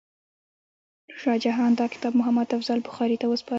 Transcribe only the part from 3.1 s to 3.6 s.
ته وسپاره.